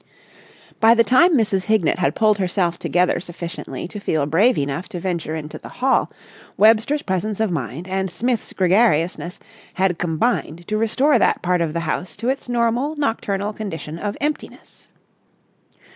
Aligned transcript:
By 0.79 0.95
the 0.95 1.03
time 1.03 1.37
Mrs. 1.37 1.65
Hignett 1.65 1.99
had 1.99 2.15
pulled 2.15 2.39
herself 2.39 2.79
together 2.79 3.19
sufficiently 3.19 3.87
to 3.89 3.99
feel 3.99 4.25
brave 4.25 4.57
enough 4.57 4.89
to 4.89 4.99
venture 4.99 5.35
into 5.35 5.59
the 5.59 5.69
hall, 5.69 6.11
Webster's 6.57 7.03
presence 7.03 7.39
of 7.39 7.51
mind 7.51 7.87
and 7.87 8.09
Smith's 8.09 8.51
gregariousness 8.51 9.37
had 9.75 9.99
combined 9.99 10.67
to 10.67 10.75
restore 10.77 11.19
that 11.19 11.43
part 11.43 11.61
of 11.61 11.73
the 11.73 11.81
house 11.81 12.15
to 12.15 12.29
its 12.29 12.49
normal 12.49 12.95
nocturnal 12.95 13.53
condition 13.53 13.99
of 13.99 14.17
emptiness. 14.19 14.87